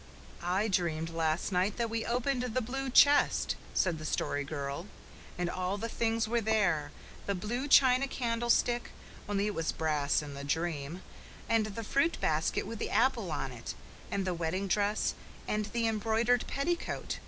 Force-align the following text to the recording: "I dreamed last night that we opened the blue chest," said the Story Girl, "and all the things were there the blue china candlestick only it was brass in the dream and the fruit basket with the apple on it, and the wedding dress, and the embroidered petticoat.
"I 0.41 0.67
dreamed 0.67 1.11
last 1.11 1.51
night 1.51 1.77
that 1.77 1.91
we 1.91 2.03
opened 2.07 2.41
the 2.41 2.59
blue 2.61 2.89
chest," 2.89 3.55
said 3.75 3.99
the 3.99 4.03
Story 4.03 4.43
Girl, 4.43 4.87
"and 5.37 5.47
all 5.47 5.77
the 5.77 5.87
things 5.87 6.27
were 6.27 6.41
there 6.41 6.91
the 7.27 7.35
blue 7.35 7.67
china 7.67 8.07
candlestick 8.07 8.89
only 9.29 9.45
it 9.45 9.53
was 9.53 9.71
brass 9.71 10.23
in 10.23 10.33
the 10.33 10.43
dream 10.43 11.03
and 11.47 11.67
the 11.67 11.83
fruit 11.83 12.19
basket 12.19 12.65
with 12.65 12.79
the 12.79 12.89
apple 12.89 13.31
on 13.31 13.51
it, 13.51 13.75
and 14.09 14.25
the 14.25 14.33
wedding 14.33 14.65
dress, 14.67 15.13
and 15.47 15.65
the 15.67 15.85
embroidered 15.85 16.47
petticoat. 16.47 17.19